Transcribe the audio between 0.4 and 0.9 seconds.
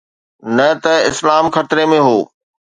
نه